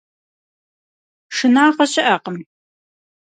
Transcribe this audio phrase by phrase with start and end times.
[1.35, 2.37] Шынагъэ щыӀэкъым.